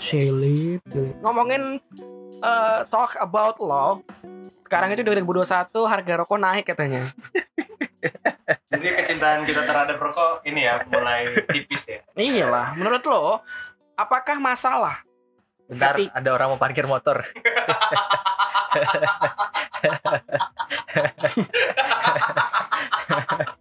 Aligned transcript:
Shelly. 0.00 0.80
Ngomongin 1.20 1.76
eh, 2.40 2.80
talk 2.88 3.20
about 3.20 3.60
love. 3.60 4.00
Sekarang 4.64 4.96
itu 4.96 5.04
2021 5.04 5.68
harga 5.84 6.12
rokok 6.24 6.38
naik 6.40 6.64
katanya. 6.64 7.04
Jadi 8.72 8.86
kecintaan 8.96 9.44
kita 9.44 9.68
terhadap 9.68 10.00
rokok 10.00 10.40
ini 10.48 10.64
ya 10.64 10.80
mulai 10.88 11.44
tipis 11.52 11.84
ya. 11.84 12.00
Iyalah, 12.16 12.72
menurut 12.72 13.04
lo 13.04 13.44
apakah 14.00 14.40
masalah 14.40 15.04
Bentar, 15.70 15.94
Ketik- 15.94 16.10
ada 16.10 16.30
orang 16.34 16.50
mau 16.50 16.58
parkir 16.58 16.82
motor. 16.90 17.22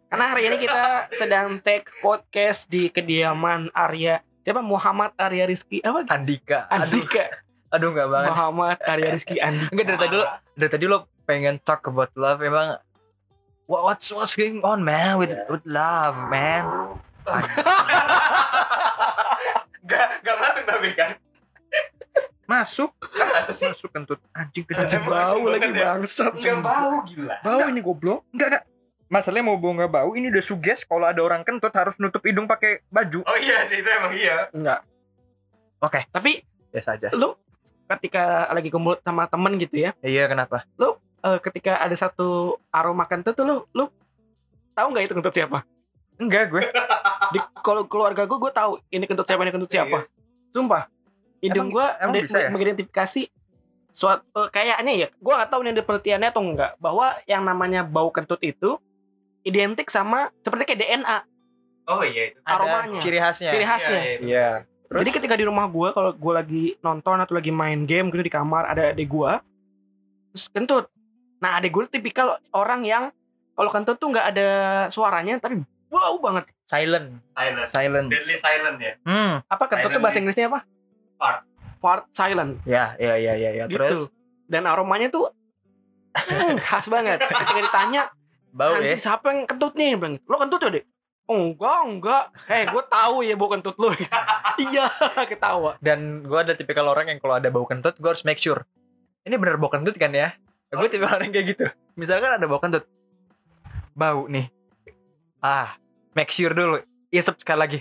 Karena 0.10 0.26
hari 0.34 0.49
ini 0.49 0.49
kita 0.60 0.84
sedang 1.16 1.48
take 1.64 1.88
podcast 2.04 2.68
di 2.68 2.92
kediaman 2.92 3.72
Arya. 3.72 4.20
Siapa? 4.44 4.60
Muhammad 4.60 5.16
Arya 5.16 5.48
Rizky. 5.48 5.80
Apa? 5.80 6.04
Andika. 6.12 6.68
Aduh, 6.68 6.84
Andika. 7.00 7.26
aduh 7.70 7.90
nggak 7.94 8.08
banget. 8.10 8.30
Muhammad 8.36 8.78
Arya 8.84 9.10
Rizky 9.16 9.38
Andika. 9.40 9.72
Enggak 9.72 9.86
dari 9.88 10.00
tadi 10.00 10.16
lo, 10.16 10.26
dari 10.54 10.70
tadi 10.70 10.86
lo 10.86 10.98
pengen 11.24 11.56
talk 11.62 11.86
about 11.88 12.12
love 12.18 12.42
emang 12.42 12.76
what, 13.70 13.86
what's 13.86 14.10
what's 14.10 14.34
going 14.34 14.60
on 14.66 14.82
man 14.82 15.16
with 15.16 15.32
with 15.48 15.64
love 15.64 16.18
man. 16.28 16.66
Gak, 19.86 20.22
gak 20.22 20.38
masuk 20.38 20.64
tapi 20.66 20.90
kan. 20.94 21.12
Masuk, 22.46 22.90
Kan 23.14 23.46
sih? 23.54 23.70
masuk 23.70 23.90
kentut 23.94 24.18
anjing 24.34 24.66
kentut. 24.66 25.06
Bau 25.06 25.46
lagi 25.46 25.70
ya? 25.70 25.94
bangsat. 25.94 26.34
Gak 26.42 26.58
bau 26.66 27.06
gila. 27.06 27.38
Bau 27.46 27.62
ini 27.70 27.78
goblok. 27.80 28.26
Enggak 28.34 28.48
enggak. 28.50 28.64
Masalahnya 29.10 29.50
mau 29.50 29.58
bau 29.58 29.74
nggak 29.74 29.90
bau 29.90 30.14
ini 30.14 30.30
udah 30.30 30.44
suges 30.46 30.86
kalau 30.86 31.10
ada 31.10 31.18
orang 31.26 31.42
kentut 31.42 31.74
harus 31.74 31.98
nutup 31.98 32.22
hidung 32.22 32.46
pakai 32.46 32.86
baju. 32.94 33.26
Oh 33.26 33.38
iya 33.42 33.66
sih 33.66 33.82
itu 33.82 33.90
emang 33.90 34.14
iya. 34.14 34.54
Enggak. 34.54 34.86
Oke, 35.82 36.06
Tapi 36.14 36.46
biasa 36.70 36.94
aja. 36.94 37.10
lu 37.18 37.34
ketika 37.90 38.46
lagi 38.54 38.70
kumpul 38.70 39.02
sama 39.02 39.26
temen 39.26 39.58
gitu 39.58 39.82
ya, 39.82 39.98
Iya 40.06 40.30
kenapa? 40.30 40.62
eh, 41.26 41.40
ketika 41.42 41.82
ada 41.82 41.96
satu 41.98 42.62
aroma 42.70 43.10
kentut 43.10 43.34
tuh 43.34 43.50
lu 43.50 43.56
lu 43.74 43.90
tahu 44.78 44.88
nggak 44.94 45.10
itu 45.10 45.14
kentut 45.18 45.34
siapa? 45.34 45.66
Enggak 46.22 46.54
gue. 46.54 46.64
Di 47.34 47.40
kalau 47.66 47.90
keluarga 47.90 48.30
gue 48.30 48.38
gue 48.38 48.52
tahu 48.54 48.78
ini 48.94 49.10
kentut 49.10 49.26
siapa 49.26 49.42
ini 49.42 49.50
kentut 49.50 49.72
siapa. 49.74 50.06
Sumpah. 50.54 50.86
Hidung 51.42 51.74
gue 51.74 51.86
ya? 52.30 52.54
mengidentifikasi 52.54 53.26
suatu 53.90 54.22
eh, 54.38 54.48
kayaknya 54.54 54.94
ya, 54.94 55.08
gue 55.10 55.34
gak 55.34 55.50
tahu 55.50 55.66
ini 55.66 55.74
ada 55.74 55.82
penelitiannya 55.82 56.30
atau 56.30 56.44
enggak 56.46 56.72
bahwa 56.78 57.18
yang 57.26 57.42
namanya 57.42 57.82
bau 57.82 58.14
kentut 58.14 58.38
itu 58.46 58.78
identik 59.50 59.90
sama 59.90 60.30
seperti 60.46 60.70
kayak 60.70 60.82
DNA 60.86 61.18
Oh 61.90 62.06
iya 62.06 62.30
itu. 62.30 62.38
Ada 62.46 62.54
Aromanya. 62.54 63.02
ciri 63.02 63.18
khasnya. 63.18 63.50
ciri 63.50 63.66
khasnya. 63.66 63.90
Iya, 63.90 64.06
iya, 64.06 64.20
Iya. 64.22 64.50
Terus? 64.90 65.00
Jadi 65.02 65.10
ketika 65.22 65.36
di 65.38 65.46
rumah 65.46 65.66
gue 65.70 65.90
kalau 65.94 66.12
gue 66.14 66.34
lagi 66.34 66.64
nonton 66.86 67.18
atau 67.18 67.34
lagi 67.34 67.50
main 67.50 67.86
game 67.90 68.14
gitu 68.14 68.22
di 68.26 68.34
kamar 68.34 68.70
ada 68.70 68.94
adik 68.94 69.10
gue 69.10 69.32
terus 70.30 70.46
kentut. 70.54 70.86
Nah 71.42 71.58
adik 71.58 71.74
gue 71.74 71.90
tipikal 71.90 72.38
orang 72.54 72.86
yang 72.86 73.04
kalau 73.58 73.70
kentut 73.74 73.98
tuh 73.98 74.14
nggak 74.14 74.26
ada 74.34 74.50
suaranya 74.94 75.42
tapi 75.42 75.66
bau 75.90 76.22
banget. 76.22 76.46
Silent. 76.70 77.22
Silent. 77.34 77.68
Silent. 77.74 78.08
Deadly 78.14 78.38
silent 78.38 78.78
ya. 78.78 78.94
Hmm. 79.06 79.42
Apa 79.50 79.66
kentut 79.66 79.90
tuh 79.90 79.98
Silent 79.98 80.04
bahasa 80.06 80.14
nih. 80.14 80.22
Inggrisnya 80.22 80.46
apa? 80.54 80.60
Fart. 81.18 81.40
Fart 81.82 82.04
silent. 82.14 82.54
Ya, 82.70 82.94
ya, 83.02 83.18
ya, 83.18 83.34
ya, 83.34 83.50
ya. 83.54 83.66
gitu. 83.66 83.78
Terus 83.82 84.02
Dan 84.50 84.66
aromanya 84.66 85.10
tuh 85.10 85.30
hmm, 86.14 86.58
khas 86.66 86.86
banget. 86.90 87.22
Ketika 87.22 87.62
ditanya, 87.62 88.10
bau 88.54 88.78
ya. 88.78 88.94
anjing 88.94 89.02
siapa 89.02 89.26
yang 89.32 89.48
kentut 89.50 89.74
nih? 89.78 89.96
Bilang, 89.96 90.16
lo 90.26 90.36
kentut 90.38 90.62
ya 90.66 90.70
dek? 90.80 90.86
Oh, 91.30 91.54
enggak, 91.54 91.80
enggak. 91.86 92.24
Eh, 92.50 92.66
gue 92.66 92.84
tahu 92.90 93.16
ya 93.22 93.38
bau 93.38 93.50
kentut 93.54 93.78
lo. 93.78 93.94
iya, 94.66 94.90
ketawa. 95.30 95.78
Dan 95.78 96.26
gue 96.26 96.40
ada 96.42 96.58
tipikal 96.58 96.90
orang 96.90 97.06
yang 97.14 97.20
kalau 97.22 97.38
ada 97.38 97.54
bau 97.54 97.70
kentut, 97.70 97.94
gue 98.02 98.10
harus 98.10 98.26
make 98.26 98.42
sure. 98.42 98.66
Ini 99.30 99.38
bener 99.38 99.62
bau 99.62 99.70
kentut 99.70 99.94
kan 99.94 100.10
ya? 100.10 100.34
Gue 100.74 100.90
tipikal 100.90 101.22
orang 101.22 101.30
kayak 101.30 101.54
gitu. 101.54 101.66
Misalkan 101.94 102.34
ada 102.34 102.50
bau 102.50 102.58
kentut. 102.58 102.90
Bau 103.94 104.26
nih. 104.26 104.50
Ah, 105.38 105.78
make 106.18 106.34
sure 106.34 106.50
dulu. 106.50 106.82
Isep 107.14 107.38
sekali 107.38 107.60
lagi. 107.62 107.80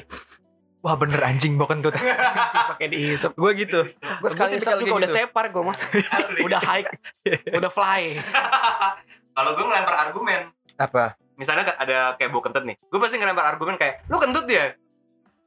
Wah 0.84 0.94
bener 0.94 1.18
anjing 1.24 1.56
bau 1.56 1.66
kentut. 1.66 1.96
Pakai 2.76 2.92
dihisap. 2.92 3.32
gue 3.32 3.50
gitu. 3.64 3.80
Gue 4.22 4.30
sekali 4.30 4.60
isap 4.60 4.78
juga 4.78 4.92
kayak 4.92 5.00
udah 5.00 5.10
gitu. 5.10 5.18
tepar 5.24 5.44
gue 5.48 5.62
mah. 5.64 5.76
Udah 6.46 6.60
hike, 6.62 6.92
udah 7.50 7.70
fly. 7.72 8.20
Kalau 9.34 9.50
gue 9.56 9.64
ngelempar 9.64 9.94
argumen, 10.06 10.52
Apa? 10.78 11.18
misalnya 11.38 11.70
ada 11.78 12.18
kayak 12.18 12.34
bau 12.34 12.42
kentut 12.42 12.66
nih, 12.66 12.74
gue 12.74 12.98
pasti 12.98 13.14
ngelempar 13.14 13.46
argumen 13.46 13.78
kayak, 13.78 14.10
lu 14.10 14.18
kentut 14.18 14.42
ya? 14.50 14.74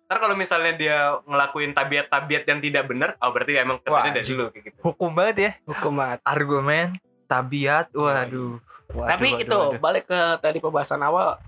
Ntar 0.07 0.23
kalau 0.23 0.39
misalnya 0.39 0.71
dia 0.79 1.19
ngelakuin 1.27 1.75
tabiat-tabiat 1.75 2.43
yang 2.47 2.59
tidak 2.63 2.83
benar, 2.87 3.19
oh 3.19 3.35
berarti 3.35 3.59
emang 3.59 3.83
Wah, 3.83 3.99
kentutnya 3.99 4.11
dari 4.15 4.27
dulu 4.31 4.43
kayak 4.55 4.63
gitu. 4.71 4.77
Hukum 4.87 5.11
banget 5.11 5.35
ya. 5.35 5.51
Hukumat. 5.67 6.23
Argumen, 6.23 6.95
tabiat, 7.27 7.91
waduh. 7.91 8.55
Waduh, 8.87 9.07
Tapi 9.07 9.27
waduh, 9.35 9.43
itu 9.43 9.57
waduh. 9.59 9.79
balik 9.83 10.07
ke 10.07 10.19
tadi 10.39 10.63
pembahasan 10.63 11.03
awal. 11.03 11.43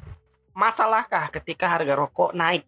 Masalahkah 0.52 1.32
ketika 1.32 1.72
harga 1.72 1.96
rokok 1.96 2.36
naik? 2.36 2.68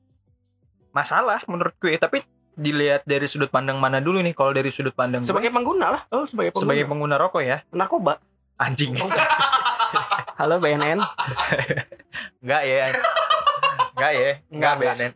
masalah 0.96 1.44
menurut 1.52 1.76
gue. 1.76 2.00
Tapi 2.00 2.24
dilihat 2.56 3.04
dari 3.04 3.28
sudut 3.28 3.52
pandang 3.52 3.76
mana 3.76 4.00
dulu 4.00 4.24
nih? 4.24 4.32
Kalau 4.32 4.56
dari 4.56 4.72
sudut 4.72 4.96
pandang 4.96 5.28
Sebagai 5.28 5.52
gue, 5.52 5.58
pengguna 5.60 5.92
lah. 5.92 6.02
Oh, 6.08 6.24
sebagai 6.24 6.56
pengguna. 6.56 6.64
sebagai 6.64 6.84
pengguna 6.88 7.16
rokok 7.20 7.44
ya, 7.44 7.58
narkoba. 7.76 8.24
anjing. 8.56 8.96
Oh. 8.96 9.12
Halo 10.36 10.60
BNN. 10.60 11.00
Enggak 12.44 12.64
ya. 12.72 12.92
Enggak 13.96 14.12
ya. 14.12 14.32
Enggak. 14.52 14.74
BNN. 14.84 15.12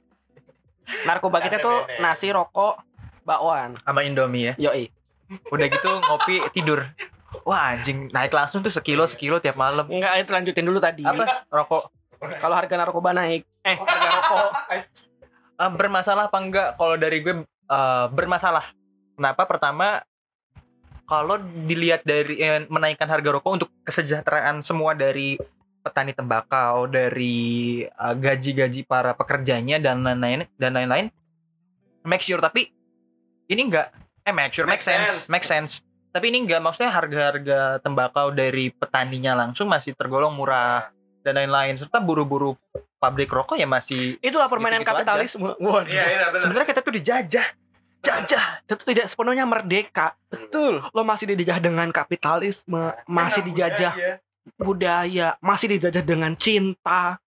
Narkoba 1.04 1.44
kita 1.44 1.60
tuh 1.60 1.84
nasi, 2.00 2.32
rokok, 2.32 2.80
bakwan. 3.28 3.76
Sama 3.84 4.08
Indomie 4.08 4.56
ya. 4.56 4.72
Yoi. 4.72 4.88
Udah 5.52 5.68
gitu 5.68 5.92
ngopi 6.08 6.40
tidur. 6.56 6.88
Wah 7.44 7.76
anjing 7.76 8.08
naik 8.10 8.32
langsung 8.32 8.64
tuh 8.64 8.72
sekilo 8.72 9.06
sekilo 9.12 9.44
tiap 9.44 9.60
malam. 9.60 9.86
Enggak, 9.92 10.24
itu 10.24 10.32
lanjutin 10.32 10.66
dulu 10.66 10.80
tadi. 10.80 11.04
Apa? 11.04 11.46
Rokok 11.52 11.84
Kalau 12.20 12.56
harga 12.56 12.76
narkoba 12.76 13.16
naik, 13.16 13.48
eh 13.64 13.76
harga 13.76 14.10
rokok 14.24 14.50
Eh, 15.60 15.72
bermasalah 15.76 16.32
apa 16.32 16.40
enggak? 16.40 16.70
Kalau 16.80 16.96
dari 16.96 17.20
gue 17.20 17.44
eh, 17.44 18.06
bermasalah. 18.08 18.72
Kenapa? 19.20 19.44
Pertama 19.44 20.00
kalau 21.10 21.36
dilihat 21.66 22.06
dari 22.06 22.38
eh, 22.38 22.70
menaikkan 22.70 23.10
harga 23.10 23.30
rokok 23.34 23.52
untuk 23.52 23.70
kesejahteraan 23.82 24.62
semua 24.62 24.94
dari 24.94 25.42
petani 25.82 26.14
tembakau, 26.14 26.86
dari 26.86 27.82
eh, 27.84 28.16
gaji-gaji 28.16 28.86
para 28.86 29.12
pekerjanya 29.12 29.82
dan 29.82 30.06
lain-lain 30.06 30.46
dan 30.56 30.78
lain-lain 30.78 31.10
make 32.06 32.22
sure 32.22 32.38
tapi 32.38 32.70
ini 33.46 33.66
enggak 33.66 33.90
eh 34.22 34.32
make 34.32 34.54
sure 34.54 34.64
make, 34.64 34.78
Make 34.78 34.86
sense, 34.86 35.10
sense. 35.10 35.28
make 35.28 35.44
sense. 35.44 35.72
Tapi 36.10 36.30
ini 36.30 36.42
enggak 36.42 36.58
maksudnya 36.60 36.90
harga-harga 36.90 37.82
tembakau 37.82 38.30
dari 38.30 38.70
petaninya 38.70 39.34
langsung 39.36 39.66
masih 39.66 39.94
tergolong 39.94 40.34
murah 40.34 40.90
dan 41.22 41.36
lain-lain 41.36 41.78
serta 41.78 41.98
buru-buru 41.98 42.54
pabrik 42.98 43.30
rokok 43.30 43.56
ya 43.56 43.66
masih 43.66 44.18
itulah 44.20 44.46
permainan 44.46 44.82
Gitu-gitu 44.82 44.94
aja. 44.94 45.06
kapitalisme. 45.06 45.48
Waduh. 45.58 45.86
Iya, 45.86 46.04
iya 46.06 46.26
benar. 46.30 46.42
sebenarnya 46.42 46.68
kita 46.68 46.82
tuh 46.82 46.94
dijajah 46.94 47.48
jajah 48.00 48.64
Itu 48.64 48.84
tidak 48.86 49.08
sepenuhnya 49.08 49.44
merdeka. 49.44 50.16
betul 50.30 50.82
Lo 50.92 51.02
masih 51.04 51.34
dijajah 51.34 51.60
dengan 51.60 51.88
kapitalisme, 51.90 52.96
masih 53.06 53.42
dijajah 53.44 53.94
Iya. 53.96 54.14
budaya, 54.58 55.28
masih 55.40 55.78
dijajah 55.78 56.02
dengan 56.02 56.34
cinta. 56.34 57.20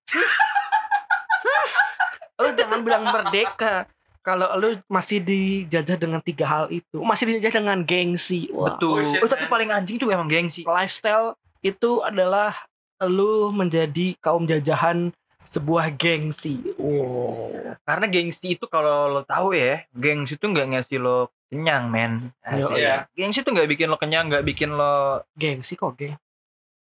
lo 2.41 2.49
jangan 2.56 2.81
bilang 2.82 3.05
merdeka. 3.06 3.87
Kalau 4.22 4.47
lo 4.55 4.78
masih 4.87 5.19
dijajah 5.19 5.99
dengan 5.99 6.22
tiga 6.22 6.47
hal 6.47 6.66
itu, 6.71 7.03
masih 7.03 7.27
dijajah 7.27 7.59
dengan 7.59 7.82
gengsi. 7.82 8.47
Wah. 8.55 8.71
betul 8.75 9.03
Oh, 9.03 9.06
shit, 9.06 9.19
oh, 9.19 9.27
tapi 9.31 9.50
paling 9.50 9.75
anjing 9.75 9.99
tuh 9.99 10.11
emang 10.15 10.31
gengsi 10.31 10.62
Lifestyle 10.62 11.34
itu 11.59 11.99
adalah 12.03 12.55
lo 13.03 13.50
menjadi 13.50 14.15
kaum 14.22 14.47
jajahan 14.47 15.11
sebuah 15.44 15.91
gengsi. 15.93 16.59
Wow. 16.75 17.77
karena 17.83 18.06
gengsi 18.06 18.55
itu 18.55 18.65
kalau 18.65 19.09
lo 19.09 19.23
tahu 19.23 19.53
ya 19.53 19.83
gengsi 19.91 20.35
itu 20.35 20.44
nggak 20.44 20.69
ngasih 20.71 20.97
lo 20.97 21.19
kenyang 21.47 21.87
men 21.87 22.12
Asik. 22.41 22.75
Iya. 22.75 23.05
gengsi 23.11 23.41
tuh 23.41 23.50
nggak 23.50 23.69
bikin 23.69 23.87
lo 23.87 23.97
kenyang 23.97 24.27
nggak 24.27 24.43
bikin 24.43 24.71
lo 24.71 25.21
Gengsi 25.33 25.75
kok 25.75 25.94
geng? 25.94 26.17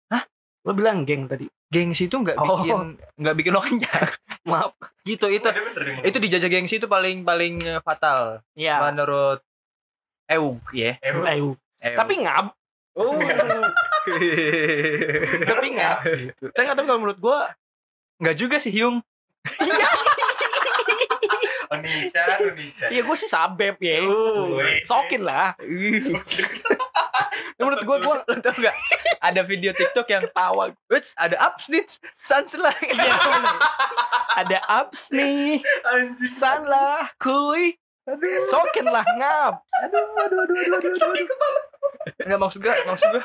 Hah? 0.09 0.25
Lo 0.63 0.73
bilang 0.73 1.03
geng 1.03 1.27
tadi. 1.27 1.45
gengsi 1.67 2.07
tuh 2.07 2.23
nggak 2.23 2.39
Oh. 2.39 2.63
bikin 2.63 2.95
nggak 3.17 3.35
bikin 3.35 3.51
lo 3.51 3.61
kenyang 3.61 4.07
Maaf. 4.47 4.73
gitu 5.03 5.27
itu 5.27 5.43
bener 5.45 5.83
yang 5.85 5.99
itu 6.03 6.17
dijajah 6.19 6.49
gengsi 6.49 6.77
itu 6.77 6.87
paling 6.87 7.21
paling 7.23 7.59
eh, 7.61 7.81
fatal 7.81 8.41
Ya. 8.55 8.79
menurut 8.81 9.43
Eug 10.27 10.63
ya 10.71 10.97
Eug. 11.03 11.59
tapi 11.83 12.23
ngap, 12.23 12.55
oh 12.95 13.13
tapi 15.45 15.67
ngap. 15.75 15.99
Tapi 16.47 16.63
nggak 16.63 16.77
tahu 16.77 16.87
kalau 16.87 17.01
menurut 17.01 17.19
gua 17.19 17.53
nggak 18.21 18.37
juga 18.39 18.57
sih 18.63 18.73
Hyung 18.73 19.03
Onica, 21.75 22.23
Onica. 22.39 22.87
Iya 22.93 23.03
gue 23.09 23.17
sih 23.19 23.27
sabep 23.27 23.77
ya. 23.83 23.99
Sokin 24.87 25.27
lah 25.27 25.59
menurut 27.59 27.81
gue 27.83 27.97
gue 28.05 28.15
Lo 28.31 28.35
tau 28.39 28.55
gak? 28.61 28.77
Ada 29.25 29.41
video 29.43 29.73
TikTok 29.73 30.07
yang 30.11 30.25
tawa 30.31 30.71
Wits, 30.93 31.17
ada 31.17 31.35
upsnitch, 31.41 31.99
sunlight. 32.15 32.79
Iya, 32.93 33.15
bener. 33.17 33.57
ada 34.35 34.59
abs 34.67 35.15
nih 35.15 35.63
Anjing. 35.87 36.33
salah 36.35 37.07
kuy 37.23 37.79
Aduh, 38.05 38.51
sokin 38.53 38.85
lah 38.85 39.07
ngap 39.17 39.65
aduh, 39.81 40.05
aduh, 40.27 40.45
aduh, 40.45 40.57
aduh, 40.61 40.77
aduh, 40.77 40.93
aduh, 40.93 40.93
aduh. 40.93 42.21
Enggak 42.21 42.41
maksud 42.43 42.61
gue, 42.61 42.75
maksud 42.85 43.09
gue 43.17 43.25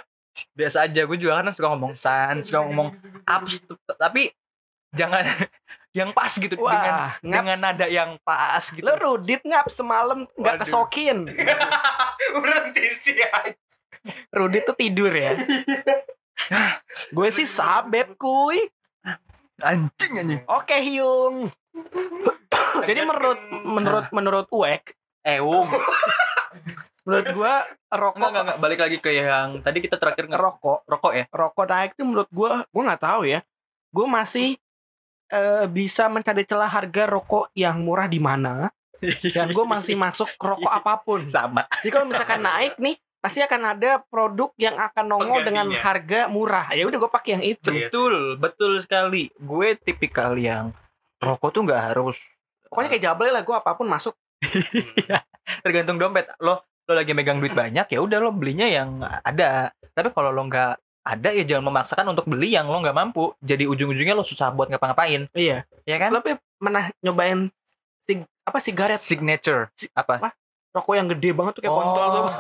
biasa 0.55 0.87
aja. 0.87 1.01
Gue 1.03 1.17
juga 1.19 1.43
kan 1.43 1.51
suka 1.51 1.67
ngomong 1.75 1.93
sun, 1.99 2.35
suka 2.47 2.63
ngomong 2.63 2.95
ups, 3.27 3.59
tapi 3.99 4.31
jangan 4.93 5.23
yang 5.97 6.13
pas 6.13 6.29
gitu 6.29 6.53
dengan 6.53 6.69
wah 6.69 7.17
ngap 7.17 7.41
dengan 7.43 7.57
nada 7.57 7.85
yang 7.89 8.17
pas 8.21 8.61
gitu. 8.69 8.85
lo 8.85 8.93
rudit 8.97 9.41
ngap 9.41 9.67
semalam 9.73 10.25
nggak 10.37 10.65
kesokin 10.65 11.25
Berhenti 12.45 12.85
sih 12.93 13.17
anjing. 13.17 13.57
rudit 14.29 14.69
tuh 14.69 14.77
tidur 14.77 15.09
ya 15.09 15.33
gue 17.09 17.29
sih 17.33 17.49
sabep 17.49 18.13
kuy 18.21 18.69
anjing 19.65 20.13
anjing. 20.13 20.41
oke 20.45 20.75
Hyung 20.77 21.49
jadi 22.87 23.01
menurut 23.03 23.39
menurut 23.65 24.05
menurut 24.13 24.47
Uek 24.53 24.93
Wung. 25.41 25.69
menurut 27.05 27.27
gue 27.29 27.53
rokok 27.93 28.17
Enggak, 28.17 28.29
enggak, 28.29 28.43
enggak. 28.45 28.57
Balik 28.61 28.79
lagi 28.81 28.97
ke 28.97 29.09
yang 29.13 29.61
tadi 29.61 29.77
kita 29.81 30.01
terakhir 30.01 30.25
ngerokok. 30.25 30.89
rokok 30.89 31.13
ya? 31.13 31.25
rokok 31.29 31.65
naik 31.69 31.91
tuh 31.93 32.05
menurut 32.05 32.29
gue 32.33 32.51
gue 32.65 32.83
nggak 32.85 33.01
tahu 33.01 33.21
ya 33.29 33.39
gue 33.89 34.05
masih 34.05 34.57
eh, 35.29 35.65
bisa 35.69 36.09
mencari 36.09 36.43
celah 36.43 36.69
harga 36.69 37.05
rokok 37.05 37.53
yang 37.53 37.81
murah 37.81 38.09
di 38.09 38.19
mana 38.19 38.69
dan 39.31 39.47
gue 39.55 39.65
masih 39.65 39.95
masuk 39.95 40.27
rokok 40.35 40.67
apa 40.67 40.99
pun 40.99 41.23
sama. 41.31 41.63
jadi 41.79 41.91
kalau 41.93 42.05
misalkan 42.11 42.43
naik 42.43 42.75
nih 42.75 42.99
pasti 43.19 43.43
akan 43.43 43.75
ada 43.75 43.99
produk 43.99 44.51
yang 44.55 44.79
akan 44.79 45.05
nongol 45.07 45.43
dengan 45.43 45.67
harga 45.75 46.31
murah 46.31 46.71
ya 46.71 46.87
udah 46.87 46.99
gue 47.03 47.11
pakai 47.11 47.31
yang 47.35 47.43
itu 47.43 47.71
Betul, 47.71 48.39
betul 48.39 48.79
sekali. 48.79 49.27
Gue 49.35 49.75
tipikal 49.75 50.39
yang 50.39 50.71
rokok 51.19 51.51
tuh 51.51 51.61
nggak 51.67 51.83
harus 51.91 52.15
pokoknya 52.71 52.89
kayak 52.95 53.03
jabel 53.03 53.31
lah 53.35 53.43
gue 53.43 53.55
apa 53.55 53.71
pun 53.75 53.87
masuk 53.91 54.15
tergantung 55.67 55.99
dompet. 55.99 56.31
Lo 56.39 56.63
lo 56.63 56.93
lagi 56.95 57.11
megang 57.13 57.43
duit 57.43 57.53
banyak 57.53 57.91
ya 57.91 57.99
udah 57.99 58.17
lo 58.23 58.31
belinya 58.31 58.65
yang 58.65 59.03
ada. 59.03 59.75
Tapi 59.91 60.15
kalau 60.15 60.31
lo 60.31 60.47
nggak 60.47 60.79
ada 61.09 61.33
ya 61.33 61.41
jangan 61.41 61.65
memaksakan 61.67 62.05
untuk 62.07 62.25
beli 62.25 62.53
yang 62.53 62.65
lo 62.65 62.77
nggak 62.77 62.93
mampu. 62.93 63.33
Jadi 63.41 63.65
ujung-ujungnya 63.65 64.13
lo 64.13 64.21
susah 64.21 64.53
buat 64.53 64.69
ngapa-ngapain, 64.69 65.25
iya 65.33 65.65
ya 65.83 65.97
kan? 65.97 66.13
tapi 66.13 66.37
pernah 66.55 66.93
nyobain 67.01 67.49
sig 68.05 68.23
apa 68.45 68.57
sigaret 68.59 69.01
Signature 69.01 69.69
apa? 69.93 70.33
rokok 70.69 70.93
yang 70.93 71.09
gede 71.09 71.33
banget 71.33 71.53
tuh 71.57 71.61
kayak 71.65 71.73
kontol 71.73 72.07
tuh 72.13 72.23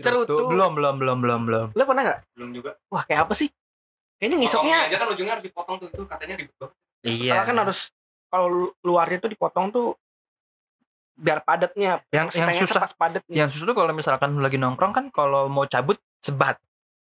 Cerutu. 0.00 0.36
Belum, 0.48 0.72
belum, 0.72 0.94
belum, 0.96 1.18
belum, 1.20 1.40
belum. 1.44 1.66
lo 1.76 1.82
pernah 1.84 2.02
nggak 2.08 2.18
Belum 2.32 2.50
juga. 2.56 2.70
wah 2.88 3.04
kayak 3.04 3.28
apa 3.28 3.36
sih 3.36 3.52
kayaknya 4.16 4.36
ngisepnya 4.40 4.76
aja 4.88 4.96
kan 4.96 5.08
ujungnya 5.12 5.32
harus 5.36 5.44
dipotong 5.44 5.76
tuh 5.78 5.88
itu 5.92 6.02
katanya 6.08 6.34
ribet 6.40 6.56
banget. 6.56 6.74
Iya. 7.04 7.32
Karena 7.36 7.44
kan 7.44 7.56
harus 7.60 7.78
kalau 8.28 8.46
lu- 8.48 8.74
luarnya 8.82 9.18
tuh 9.20 9.30
dipotong 9.30 9.66
tuh 9.68 9.86
biar 11.18 11.42
padatnya. 11.42 12.00
yang 12.14 12.30
yang 12.30 12.48
Pengen 12.48 12.62
susah 12.62 12.80
pas 12.80 12.94
padatnya. 12.94 13.34
yang 13.34 13.48
susah 13.50 13.66
tuh 13.66 13.76
kalau 13.76 13.90
misalkan 13.90 14.30
lagi 14.38 14.56
nongkrong 14.56 14.94
kan 14.94 15.04
kalau 15.10 15.50
mau 15.50 15.66
cabut 15.66 15.98
sebat. 16.22 16.56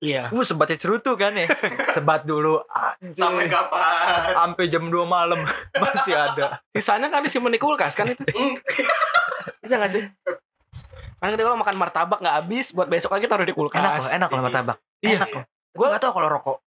Iya. 0.01 0.33
Uh, 0.33 0.41
sebatnya 0.41 0.81
cerutu 0.81 1.13
kan 1.13 1.29
ya. 1.37 1.45
Sebat 1.95 2.25
dulu. 2.25 2.57
anjing. 2.73 3.21
Sampai 3.21 3.45
kapan? 3.45 4.33
sampai 4.33 4.65
jam 4.65 4.89
2 4.89 4.97
malam 5.05 5.45
masih 5.81 6.17
ada. 6.17 6.57
Sisanya 6.73 7.13
kan 7.13 7.21
disimpan 7.21 7.53
di 7.53 7.61
kulkas 7.61 7.93
kan 7.93 8.09
itu. 8.09 8.25
Bisa 9.61 9.77
gak 9.77 9.93
sih? 9.93 10.03
Karena 11.21 11.37
kita 11.37 11.45
kalau 11.45 11.61
makan 11.61 11.77
martabak 11.77 12.17
nggak 12.17 12.33
habis, 12.41 12.73
buat 12.73 12.89
besok 12.89 13.13
lagi 13.13 13.29
taruh 13.29 13.45
di 13.45 13.53
kulkas. 13.53 13.77
Enak 13.77 13.93
loh, 14.01 14.09
enak 14.09 14.29
loh 14.33 14.41
martabak. 14.41 14.77
Iya. 15.05 15.17
Enak 15.21 15.29
loh. 15.37 15.43
Gue 15.77 15.85
gak 15.93 16.01
tau 16.01 16.11
kalau 16.17 16.27
rokok. 16.33 16.57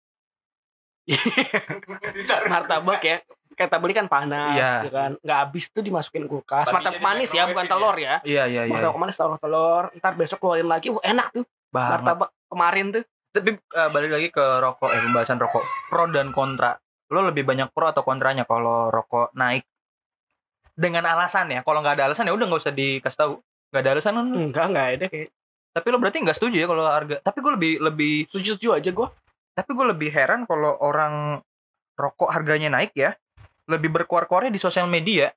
Ditaruh. 2.14 2.49
martabak 2.49 3.02
ya. 3.02 3.19
Kita 3.54 3.78
beli 3.78 3.94
kan 3.94 4.06
panas, 4.06 4.54
Iya. 4.54 4.72
ya 4.84 4.90
kan. 4.90 5.10
Nggak 5.18 5.38
habis 5.40 5.64
tuh 5.70 5.80
dimasukin 5.80 6.26
kulkas. 6.26 6.66
Martabak 6.68 6.98
manis 6.98 7.30
ya, 7.30 7.46
bukan 7.46 7.64
microwave 7.64 7.72
telur 7.72 7.96
ya. 7.96 8.14
Iya, 8.22 8.44
iya, 8.44 8.62
iya. 8.66 8.72
Martabak 8.74 8.98
manis 8.98 9.14
taruh 9.14 9.38
telur. 9.38 9.84
Ntar 9.94 10.12
besok 10.14 10.38
keluarin 10.38 10.66
lagi. 10.66 10.90
Uh, 10.90 10.98
enak 11.00 11.30
tuh. 11.30 11.46
Banget. 11.70 11.90
Martabak 12.02 12.30
kemarin 12.46 12.86
tuh. 12.90 13.04
Tapi 13.30 13.50
eh, 13.54 13.88
balik 13.90 14.10
lagi 14.12 14.28
ke 14.30 14.44
rokok, 14.58 14.90
eh 14.90 15.00
pembahasan 15.00 15.38
rokok. 15.38 15.64
Pro 15.88 16.04
dan 16.06 16.30
kontra. 16.30 16.78
Lo 17.10 17.22
lebih 17.22 17.42
banyak 17.42 17.70
pro 17.70 17.90
atau 17.90 18.02
kontranya 18.02 18.42
kalau 18.42 18.90
rokok 18.90 19.34
naik? 19.34 19.62
Dengan 20.74 21.06
alasan 21.06 21.50
ya. 21.50 21.62
Kalau 21.62 21.78
nggak 21.78 21.98
ada 21.98 22.04
alasan 22.10 22.26
ya 22.26 22.34
udah 22.34 22.46
nggak 22.46 22.62
usah 22.62 22.74
dikasih 22.74 23.18
tahu. 23.18 23.34
Nggak 23.70 23.82
ada 23.82 23.90
alasan 23.94 24.12
kan. 24.14 24.26
Enggak, 24.34 24.64
enggak 24.70 24.86
ada 24.98 25.06
kayak. 25.06 25.28
Tapi 25.74 25.86
lo 25.90 25.98
berarti 25.98 26.18
nggak 26.22 26.36
setuju 26.38 26.56
ya 26.62 26.66
kalau 26.66 26.82
harga. 26.86 27.16
Tapi 27.18 27.38
gue 27.38 27.52
lebih 27.54 27.72
lebih 27.82 28.14
Setuju-setuju 28.30 28.68
aja 28.70 28.90
gue. 28.90 29.08
tapi 29.54 29.70
gue 29.70 29.86
lebih 29.86 30.10
heran 30.10 30.50
kalau 30.50 30.74
orang 30.82 31.38
rokok 31.94 32.26
harganya 32.26 32.74
naik 32.74 32.90
ya 32.98 33.14
lebih 33.64 33.90
berkuar-kuarnya 33.90 34.52
di 34.52 34.61
sosial 34.61 34.87
media 34.87 35.32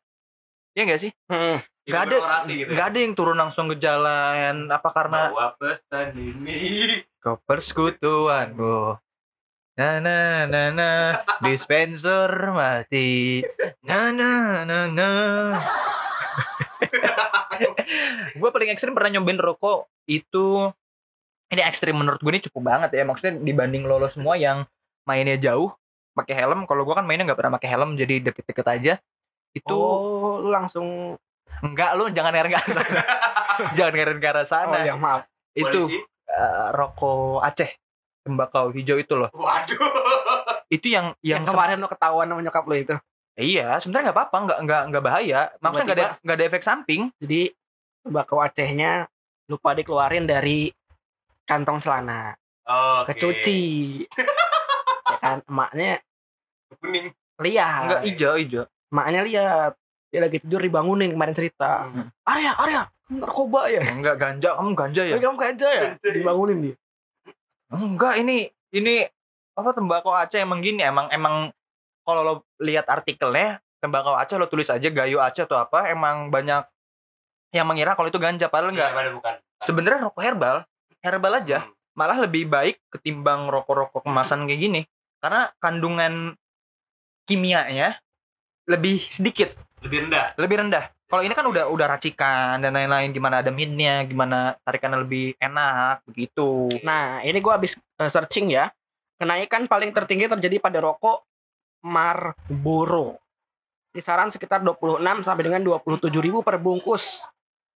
ya 0.74 0.82
nggak 0.84 1.02
sih 1.02 1.12
Hmm. 1.28 1.58
nggak 1.88 2.02
ada 2.04 2.18
gitu 2.46 2.54
ya. 2.54 2.68
nggak 2.70 2.88
ada 2.92 3.00
yang 3.00 3.14
turun 3.16 3.38
langsung 3.40 3.66
ke 3.72 3.80
jalan 3.80 4.68
apa 4.68 4.90
karena 4.92 5.32
Bawa 5.32 5.56
pesan 5.56 6.14
ini. 6.14 7.02
ke 7.18 7.32
persekutuan 7.48 8.54
na 9.78 10.02
na 10.02 10.18
na 10.50 10.62
na 10.74 10.90
dispenser 11.40 12.30
mati 12.50 13.46
na 13.86 14.10
na 14.12 14.32
na 14.66 14.78
na 14.90 15.10
gue 18.38 18.50
paling 18.52 18.70
ekstrim 18.70 18.94
pernah 18.94 19.18
nyobain 19.18 19.38
rokok 19.38 19.86
itu 20.06 20.70
ini 21.48 21.62
ekstrim 21.64 21.96
menurut 21.96 22.20
gue 22.20 22.32
ini 22.32 22.44
cukup 22.44 22.62
banget 22.66 22.90
ya 22.94 23.04
maksudnya 23.06 23.40
dibanding 23.40 23.88
lolo 23.88 24.10
semua 24.10 24.36
yang 24.36 24.66
mainnya 25.08 25.40
jauh 25.40 25.72
pakai 26.18 26.36
helm 26.36 26.66
kalau 26.66 26.82
gue 26.82 26.96
kan 26.98 27.06
mainnya 27.06 27.30
nggak 27.30 27.38
pernah 27.38 27.54
pakai 27.62 27.70
helm 27.70 27.94
jadi 27.94 28.16
deket-deket 28.26 28.66
aja 28.68 28.94
itu 29.54 29.72
oh, 29.74 30.42
lu 30.42 30.50
langsung 30.50 31.14
enggak 31.62 31.94
lu 31.94 32.10
jangan 32.10 32.34
ngeren 32.36 32.52
ke 32.52 32.58
arah 32.58 32.68
sana 32.74 33.02
jangan 33.78 33.94
ngeren 33.94 34.18
ke 34.20 34.28
arah 34.28 34.42
oh 34.42 34.48
sana 34.50 34.78
ya 34.82 34.94
maaf. 34.98 35.22
itu 35.54 35.80
Polisi. 35.86 35.98
eh, 36.30 36.68
rokok 36.74 37.42
Aceh 37.42 37.72
tembakau 38.26 38.74
hijau 38.74 38.98
itu 38.98 39.14
loh 39.14 39.30
Waduh. 39.32 39.78
itu 40.68 40.92
yang 40.92 41.16
Yang, 41.24 41.42
yang 41.42 41.44
kemarin 41.48 41.78
lu 41.80 41.88
ketahuan 41.88 42.28
sama 42.28 42.42
nyokap 42.44 42.64
lu 42.68 42.76
itu. 42.76 42.96
iya 43.38 43.78
sebenarnya 43.78 44.12
nggak 44.12 44.18
apa-apa 44.18 44.38
nggak 44.44 44.60
nggak 44.66 44.82
nggak 44.92 45.04
bahaya 45.06 45.40
maksudnya 45.62 45.86
nggak 45.88 45.98
ada 45.98 46.08
nggak 46.26 46.36
ada 46.36 46.46
efek 46.50 46.64
samping 46.66 47.02
Jadi 47.22 47.42
tembakau 48.04 48.42
Acehnya 48.42 49.06
lupa 49.48 49.72
dikeluarin 49.72 50.28
dari 50.28 50.68
kantong 51.48 51.80
celana, 51.80 52.36
Oke. 52.68 53.16
kecuci. 53.16 53.62
ya 55.12 55.18
kan 55.24 55.40
emaknya 55.48 56.04
Kuning. 56.74 57.08
lihat. 57.38 57.82
nggak 57.86 58.02
hijau 58.04 58.34
hijau 58.36 58.64
Emaknya 58.88 59.22
lihat. 59.24 59.72
Dia 60.08 60.20
lagi 60.24 60.40
tidur 60.40 60.60
dibangunin 60.60 61.12
kemarin 61.12 61.36
cerita. 61.36 61.84
Hmm. 61.86 62.08
Arya, 62.24 62.56
Arya, 62.56 62.82
narkoba 63.10 63.68
ya. 63.68 63.84
enggak 63.84 64.16
ganja 64.16 64.56
kamu 64.56 64.72
ganja 64.74 65.02
ya 65.04 65.16
Ya. 65.16 65.22
Kamu 65.22 65.38
ganja 65.38 65.68
ya? 65.68 65.82
Ya? 65.96 66.12
Dibangunin 66.12 66.58
dia. 66.64 66.76
enggak 67.68 68.16
ini 68.18 68.48
ini 68.72 69.04
apa 69.54 69.70
tembakau 69.72 70.12
Aceh 70.12 70.40
emang 70.40 70.62
gini 70.62 70.80
emang 70.80 71.12
emang 71.12 71.52
kalau 72.02 72.22
lo 72.24 72.34
lihat 72.58 72.88
artikelnya 72.88 73.60
tembakau 73.78 74.16
Aceh 74.16 74.40
lo 74.40 74.48
tulis 74.48 74.72
aja 74.72 74.88
gayo 74.88 75.20
Aceh 75.20 75.44
atau 75.44 75.60
apa 75.60 75.92
emang 75.92 76.32
banyak 76.32 76.64
yang 77.52 77.68
mengira 77.68 77.92
kalau 77.94 78.08
itu 78.08 78.16
ganja 78.18 78.48
padahal 78.48 78.72
enggak 78.72 78.92
Enggak, 78.92 79.14
bukan. 79.14 79.36
sebenarnya 79.60 80.00
rokok 80.02 80.24
herbal 80.24 80.56
herbal 81.00 81.34
aja 81.36 81.60
Hmm. 81.64 81.74
malah 81.98 82.18
lebih 82.22 82.46
baik 82.46 82.78
ketimbang 82.88 83.50
rokok-rokok 83.50 84.06
kemasan 84.06 84.46
kayak 84.46 84.62
gini 84.62 84.82
karena 85.18 85.50
kandungan 85.58 86.38
kimianya 87.28 88.00
lebih 88.66 89.04
sedikit 89.04 89.52
Lebih 89.84 90.08
rendah. 90.08 90.34
lebih 90.36 90.58
rendah 90.58 90.84
kalau 91.06 91.24
ini 91.24 91.32
kan 91.32 91.44
udah 91.44 91.68
udah 91.68 91.88
racikan 91.88 92.60
dan 92.60 92.72
lain-lain 92.72 93.12
gimana 93.12 93.40
ada 93.40 93.48
mintnya 93.48 94.04
gimana 94.04 94.56
tarikannya 94.60 95.00
lebih 95.00 95.36
enak 95.38 96.04
begitu 96.04 96.68
Nah, 96.82 97.20
ini 97.22 97.40
gua 97.40 97.56
habis 97.56 97.76
eh, 97.96 98.08
searching 98.08 98.52
ya. 98.52 98.68
Kenaikan 99.16 99.66
paling 99.66 99.90
tertinggi 99.90 100.28
terjadi 100.28 100.60
pada 100.60 100.78
rokok 100.78 101.24
Marlboro. 101.82 103.18
Kisaran 103.90 104.30
sekitar 104.30 104.62
26 104.62 105.00
sampai 105.24 105.44
dengan 105.44 105.62
27.000 105.64 106.12
per 106.44 106.56
bungkus. 106.58 107.24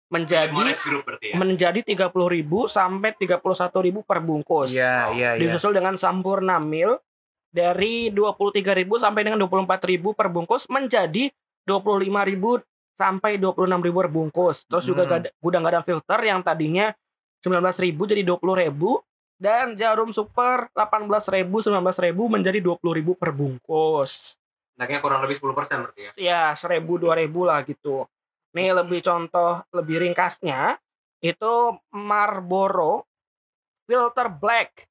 Menjadi 0.09 0.57
Group 0.81 1.05
berarti 1.05 1.31
ya. 1.31 1.37
menjadi 1.37 1.81
30.000 1.85 2.09
sampai 2.65 3.11
31.000 3.13 3.29
per 4.03 4.19
bungkus. 4.19 4.73
iya 4.73 5.13
iya 5.13 5.31
iya 5.37 5.39
Disusul 5.39 5.77
dengan 5.77 5.95
Sampurna 5.95 6.57
Mil 6.57 6.97
dari 7.49 8.11
23.000 8.11 8.61
sampai 8.99 9.25
dengan 9.25 9.41
24.000 9.41 10.13
per 10.13 10.29
bungkus 10.29 10.69
menjadi 10.69 11.33
25.000 11.65 12.61
sampai 12.95 13.39
26.000 13.39 13.65
per 13.95 14.09
bungkus. 14.09 14.57
Terus 14.65 14.85
juga 14.85 15.03
Hmm. 15.05 15.11
gada- 15.11 15.33
gudang 15.39 15.63
garam 15.63 15.83
filter 15.83 16.21
yang 16.21 16.41
tadinya 16.41 16.93
19.000 17.41 18.05
jadi 18.05 18.23
20.000 18.23 19.01
dan 19.39 19.79
jarum 19.79 20.11
super 20.11 20.67
18.000 20.75 21.63
19.000 21.63 22.27
menjadi 22.27 22.59
20.000 22.59 23.15
per 23.15 23.31
bungkus. 23.31 24.35
Naiknya 24.75 24.99
kurang 24.99 25.23
lebih 25.23 25.39
10% 25.39 25.79
berarti 25.83 26.01
ya. 26.03 26.11
Ya, 26.19 26.43
1.000 26.55 26.99
2.000 26.99 27.47
lah 27.47 27.63
gitu. 27.63 28.07
Nih 28.51 28.73
lebih 28.73 29.01
contoh 29.01 29.63
lebih 29.71 30.03
ringkasnya 30.03 30.77
Itu 31.19 31.75
Marlboro 31.91 33.03
filter 33.83 34.31
black 34.31 34.87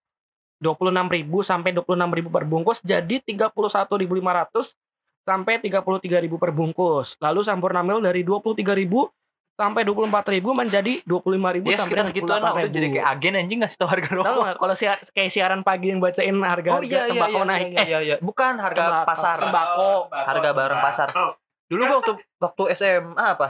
26.000 0.58 1.30
sampai 1.42 1.70
26.000 1.72 2.28
per 2.28 2.44
bungkus 2.44 2.82
jadi 2.82 3.22
31.500 3.22 4.74
sampai 5.22 5.60
33.000 5.60 5.84
per 6.34 6.52
bungkus. 6.52 7.20
Lalu 7.20 7.44
Sampurna 7.44 7.84
Mil 7.84 8.00
dari 8.00 8.24
23.000 8.24 8.64
sampai 9.54 9.82
24.000 9.84 10.40
menjadi 10.54 10.94
25.000 11.02 11.66
Ya 11.66 11.78
sampai 11.78 11.78
sekitar 11.82 12.06
segituan 12.08 12.40
lah 12.40 12.54
udah 12.54 12.70
28.000. 12.70 12.78
jadi 12.78 12.88
kayak 12.94 13.08
agen 13.10 13.34
anjing 13.36 13.60
ngasih 13.60 13.78
tau 13.78 13.90
harga 13.90 14.08
Tahu 14.08 14.18
rokok. 14.22 14.38
nggak 14.40 14.56
kalau 14.62 14.76
siar, 14.78 14.98
kayak 15.12 15.32
siaran 15.34 15.62
pagi 15.62 15.88
yang 15.90 16.00
bacain 16.00 16.38
harga 16.38 16.70
Oh 16.72 16.80
iya 16.80 16.88
iya 16.88 17.06
tembakau 17.10 17.42
iya, 17.42 17.50
naik 17.50 17.68
iya, 17.68 17.84
iya, 17.84 18.00
iya. 18.00 18.16
Bukan 18.22 18.54
harga 18.56 18.78
Tembakau. 18.80 19.08
pasar. 19.10 19.36
Sembako. 19.42 19.90
Harga 20.14 20.50
barang 20.54 20.80
pasar. 20.80 21.08
Dulu 21.68 21.82
gua 21.84 21.98
waktu 22.00 22.14
waktu 22.38 22.64
SMA 22.74 23.18
apa? 23.18 23.48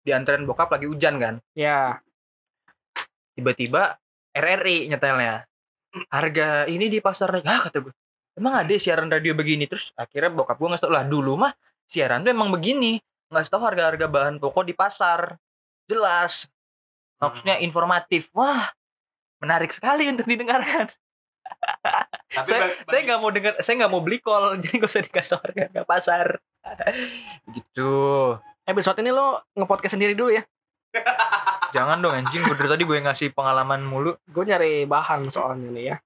Dianterin 0.00 0.46
bokap 0.46 0.70
lagi 0.70 0.86
hujan 0.86 1.18
kan. 1.18 1.34
ya 1.52 1.98
Tiba-tiba 3.34 3.98
RRI 4.32 4.88
nyetelnya. 4.88 5.44
Harga 6.06 6.64
ini 6.66 6.86
di 6.86 7.00
pasar. 7.00 7.32
Ah 7.42 7.60
kata 7.62 7.80
gue. 7.80 7.94
Emang 8.36 8.52
ada 8.52 8.74
siaran 8.76 9.08
radio 9.08 9.32
begini 9.32 9.64
terus 9.64 9.96
akhirnya 9.96 10.28
bokap 10.28 10.60
gua 10.60 10.76
ngasih 10.76 10.84
tau 10.84 10.92
lah 10.92 11.08
dulu 11.08 11.40
mah 11.40 11.52
siaran 11.88 12.20
tuh 12.20 12.30
emang 12.30 12.52
begini. 12.52 13.00
Ngasih 13.32 13.50
tau 13.50 13.64
harga-harga 13.64 14.06
bahan 14.06 14.36
pokok 14.36 14.68
di 14.68 14.74
pasar. 14.76 15.40
Jelas. 15.88 16.44
Maksudnya 17.16 17.56
informatif. 17.58 18.28
Wah, 18.36 18.68
menarik 19.40 19.72
sekali 19.72 20.04
untuk 20.06 20.28
didengarkan. 20.28 20.92
Tapi 22.26 22.44
saya 22.44 22.60
bagi- 22.68 22.76
saya 22.90 23.00
nggak 23.06 23.20
mau 23.22 23.30
dengar 23.30 23.52
saya 23.62 23.74
nggak 23.78 23.92
mau 23.94 24.02
beli 24.02 24.18
call 24.18 24.44
jadi 24.62 24.74
nggak 24.76 24.90
usah 24.90 25.04
dikasih 25.06 25.36
harga 25.38 25.60
harga 25.70 25.82
pasar 25.86 26.26
gitu 27.54 27.92
episode 28.66 28.98
ini 28.98 29.14
lo 29.14 29.46
ngepodcast 29.54 29.94
sendiri 29.94 30.18
dulu 30.18 30.34
ya 30.34 30.42
jangan 31.76 32.00
dong 32.00 32.16
anjing. 32.16 32.40
Gue 32.40 32.56
dari 32.56 32.70
tadi 32.72 32.82
gue 32.88 32.96
ngasih 33.04 33.28
pengalaman 33.36 33.84
mulu. 33.84 34.16
Gue 34.24 34.44
nyari 34.48 34.88
bahan 34.88 35.28
soalnya 35.28 35.68
nih 35.68 35.84
ya. 35.92 35.96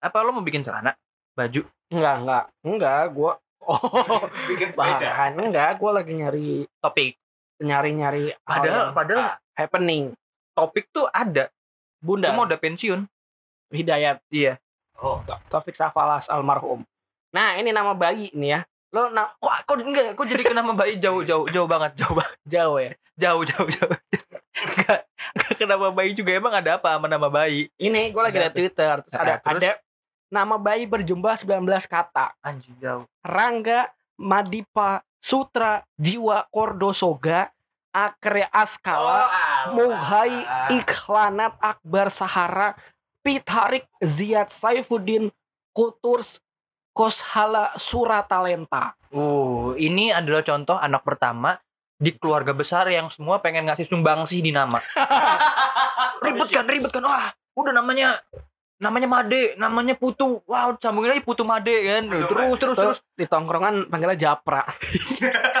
Apa 0.00 0.24
lo 0.24 0.32
mau 0.32 0.44
bikin 0.44 0.64
celana? 0.64 0.96
Baju? 1.36 1.60
Enggak 1.92 2.14
enggak. 2.24 2.44
Enggak 2.64 3.02
gue 3.12 3.32
oh. 3.68 3.80
Bikin 4.50 4.72
sepeda. 4.72 5.04
bahan. 5.04 5.32
Enggak 5.36 5.76
gue 5.76 5.90
lagi 5.92 6.12
nyari 6.16 6.48
topik. 6.80 7.12
Nyari 7.60 7.90
nyari 7.92 8.22
padahal 8.40 8.96
padahal 8.96 9.36
happening. 9.52 10.16
Topik 10.56 10.88
tuh 10.88 11.04
ada. 11.12 11.52
Bunda. 12.00 12.32
Cuma 12.32 12.48
udah 12.48 12.60
pensiun. 12.60 13.04
Hidayat. 13.72 14.20
Iya. 14.28 14.60
Oh, 15.02 15.18
Taufik 15.50 15.74
Safalas 15.74 16.30
almarhum. 16.30 16.86
Nah 17.34 17.58
ini 17.58 17.74
nama 17.74 17.96
bayi 17.96 18.30
nih 18.30 18.50
ya. 18.54 18.60
Lo 18.94 19.10
na 19.10 19.26
kok 19.26 19.53
kok 19.64 19.76
enggak? 19.80 20.06
Kok 20.16 20.26
jadi 20.28 20.42
ke 20.44 20.54
nama 20.54 20.72
bayi 20.72 21.00
jauh 21.00 21.24
jauh 21.24 21.46
jauh 21.48 21.68
banget 21.68 21.92
jauh 21.98 22.14
banget. 22.14 22.36
Jauh 22.46 22.76
ya? 22.80 22.92
Jauh 23.14 23.42
jauh 23.42 23.68
jauh. 23.68 23.96
Enggak 24.54 25.00
enggak 25.34 25.52
ke 25.58 25.64
nama 25.66 25.86
bayi 25.90 26.10
juga. 26.14 26.30
Emang 26.36 26.54
ada 26.54 26.76
apa 26.78 26.96
sama 26.96 27.06
nama 27.10 27.28
bayi? 27.28 27.68
Ini 27.80 28.12
gue 28.12 28.22
lagi 28.22 28.38
Ada 28.38 28.50
Twitter. 28.52 28.94
Terus 29.04 29.14
ada 29.18 29.34
terus? 29.40 29.60
ada 29.60 29.70
nama 30.32 30.56
bayi 30.58 30.84
berjumlah 30.86 31.34
19 31.40 31.64
kata. 31.86 32.34
Anjing 32.42 32.76
jauh. 32.78 33.04
Rangga 33.24 33.90
Madipa 34.20 35.02
Sutra 35.18 35.82
Jiwa 35.96 36.46
Kordosoga 36.52 37.50
Akre 37.94 38.50
Askala 38.50 39.30
Mughai 39.70 40.42
Ikhlanat 40.74 41.54
Akbar 41.62 42.10
Sahara 42.10 42.74
Pitarik 43.22 43.86
Ziyad 44.02 44.50
Saifuddin 44.50 45.30
Kuturs 45.70 46.42
Koshala 46.94 47.74
Suratalenta 47.78 48.94
Uh, 49.14 49.78
ini 49.78 50.10
adalah 50.10 50.42
contoh 50.42 50.74
anak 50.74 51.06
pertama 51.06 51.54
di 51.94 52.10
keluarga 52.18 52.50
besar 52.50 52.90
yang 52.90 53.06
semua 53.06 53.38
pengen 53.38 53.70
ngasih 53.70 53.86
sumbangsih 53.86 54.42
di 54.42 54.50
nama. 54.50 54.82
ribet 56.26 56.50
kan, 56.50 56.66
ribet 56.66 56.90
kan. 56.90 57.06
Wah, 57.06 57.30
udah 57.54 57.70
namanya 57.70 58.18
namanya 58.82 59.06
Made, 59.06 59.54
namanya 59.54 59.94
Putu. 59.94 60.42
Wow, 60.50 60.74
sambungin 60.82 61.14
lagi 61.14 61.22
Putu 61.22 61.46
Made 61.46 61.70
kan. 61.70 62.04
Putu 62.10 62.26
terus, 62.26 62.34
terus, 62.34 62.58
terus. 62.58 62.76
Terus 62.76 62.98
di 63.14 63.26
tongkrongan 63.30 63.86
panggilnya 63.86 64.18
Japra 64.18 64.66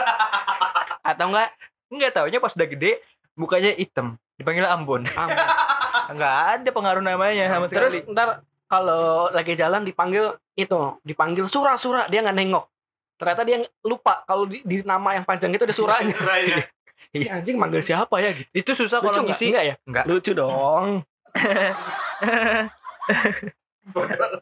Atau 1.14 1.30
enggak 1.30 1.54
Enggak 1.94 2.10
taunya 2.10 2.42
pas 2.42 2.50
udah 2.50 2.66
gede 2.66 2.98
mukanya 3.38 3.70
hitam. 3.78 4.18
Dipanggil 4.34 4.66
Ambon. 4.66 5.06
Am- 5.14 5.30
Enggak 6.12 6.34
ada 6.58 6.68
pengaruh 6.74 7.00
namanya 7.06 7.46
sama 7.46 7.70
Terus 7.70 8.02
sekali. 8.02 8.12
ntar 8.12 8.42
kalau 8.66 9.30
lagi 9.30 9.54
jalan 9.54 9.86
dipanggil 9.86 10.34
itu 10.58 10.98
Dipanggil 11.06 11.46
Sura-Sura 11.46 12.10
Dia 12.10 12.20
nggak 12.24 12.36
nengok 12.36 12.64
Ternyata 13.14 13.42
dia 13.46 13.62
lupa 13.86 14.26
Kalau 14.26 14.44
di, 14.46 14.60
di 14.66 14.82
nama 14.82 15.14
yang 15.14 15.24
panjang 15.24 15.54
itu 15.54 15.64
ada 15.64 15.74
suranya 15.74 16.14
Suranya. 16.14 16.56
Ih, 17.14 17.30
Anjing 17.30 17.54
manggil 17.54 17.82
siapa 17.84 18.18
ya 18.18 18.34
gitu 18.34 18.50
Itu 18.50 18.70
susah 18.74 18.98
kalau 18.98 19.22
ngisi. 19.22 19.54
Enggak 19.54 19.64
ya? 19.64 19.74
Enggak. 19.86 20.04
Lucu 20.10 20.32
dong 20.34 21.02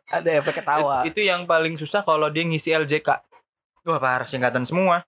Ada 0.09 0.29
efek 0.41 0.63
ketawa 0.63 1.05
Itu 1.05 1.21
yang 1.21 1.45
paling 1.45 1.77
susah 1.77 2.01
kalau 2.07 2.31
dia 2.31 2.47
ngisi 2.47 2.73
LJK. 2.73 3.09
Wah, 3.83 3.99
parah 3.99 4.29
singkatan 4.29 4.63
semua. 4.63 5.03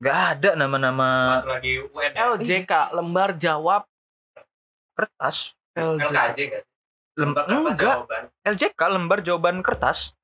Enggak 0.00 0.18
ada 0.38 0.50
nama-nama 0.56 1.38
Pas 1.38 1.46
lagi 1.60 1.80
UN. 1.80 2.12
LJK 2.16 2.72
lembar 2.96 3.36
jawab 3.36 3.84
kertas. 4.96 5.52
LJK. 5.76 6.10
LKJ 6.10 6.40
Lembar 7.14 7.46
kertas 7.46 7.58
enggak, 7.62 7.78
jawaban. 7.78 8.22
LJK 8.42 8.80
lembar 8.90 9.18
jawaban 9.22 9.56
kertas. 9.62 10.16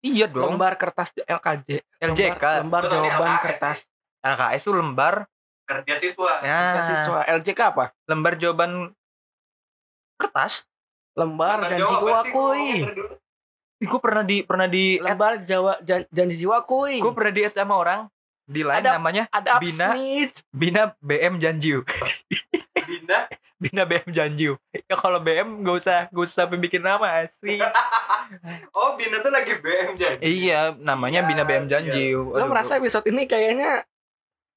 Iya 0.00 0.26
dong. 0.26 0.54
lembar 0.54 0.74
kertas 0.74 1.12
LKJ 1.14 1.68
LJK. 2.00 2.40
lembar, 2.40 2.60
lembar 2.60 2.82
jawaban 2.86 3.30
LKS 3.30 3.44
kertas 3.44 3.78
LKS 4.20 4.62
itu 4.62 4.72
lembar 4.72 5.14
Kerja 5.62 5.94
siswa. 5.94 6.32
ya, 6.40 6.58
kertas 6.72 6.86
siswa 6.88 7.20
LJK 7.30 7.60
apa 7.68 7.84
lembar 8.04 8.32
jawaban 8.34 8.72
kertas. 10.16 10.64
lembar 11.12 11.58
Lembar 11.58 11.70
janji 11.70 11.94
gua. 11.96 12.20
Ih, 13.76 13.86
gue 13.86 13.96
pernah 13.98 14.20
di 14.22 14.36
pernah 14.40 14.66
di 14.66 14.96
lembar 14.96 15.40
jawa 15.40 15.80
jan- 15.80 16.04
janji 16.06 16.36
jiwa 16.38 16.62
kuy 16.62 16.96
gue 16.96 17.12
pernah 17.12 17.30
di 17.30 17.42
sama 17.48 17.74
orang 17.74 18.00
di 18.44 18.60
line 18.60 18.82
Ada- 18.82 18.96
namanya 18.96 19.24
ada 19.28 19.56
Bina. 19.56 19.92
Bina 19.92 20.28
Bina 20.50 20.82
BM 20.98 21.38
Janjiu. 21.38 21.80
Bina. 22.78 23.24
Bina 23.60 23.84
BM 23.84 24.08
Janjiu. 24.08 24.56
Ya 24.72 24.96
kalau 24.96 25.20
BM 25.20 25.60
gak 25.60 25.76
usah 25.76 25.98
gak 26.08 26.22
usah 26.22 26.34
sampai 26.42 26.56
bikin 26.56 26.80
nama 26.80 27.20
asli. 27.20 27.60
Oh, 28.70 28.94
Bina 28.94 29.18
tuh 29.18 29.28
lagi 29.28 29.52
BM 29.54 29.94
jadi. 29.94 30.22
iya, 30.22 30.70
namanya 30.72 31.20
Bina 31.20 31.42
BM 31.42 31.66
Siap, 31.66 31.82
Janjiu. 31.82 32.30
lo 32.30 32.46
merasa 32.46 32.78
episode 32.78 33.02
ini 33.04 33.26
kayaknya 33.26 33.82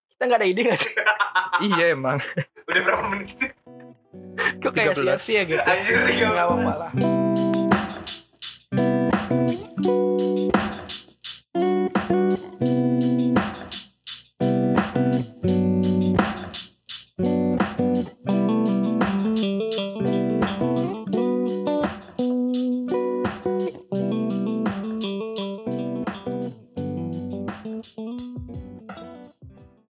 kita 0.07 0.24
nggak 0.24 0.39
ada 0.39 0.48
ide 0.48 0.62
gak 0.63 0.77
sih 0.77 0.93
Iya 1.67 1.91
emang. 1.91 2.22
Udah 2.63 2.81
berapa 2.81 3.03
menit 3.10 3.33
sih? 3.36 3.51
kok 4.62 4.72
kayak 4.72 4.93
13. 4.93 5.01
sia-sia 5.19 5.41
gitu 5.43 5.57
Anjir, 5.60 6.00
tiga 6.05 6.25
nggak 6.27 6.45
belas. 6.48 6.53
apa-apa 6.53 6.74
lah 6.77 6.91